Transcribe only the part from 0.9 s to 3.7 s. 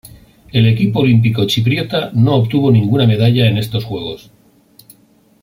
olímpico chipriota no obtuvo ninguna medalla en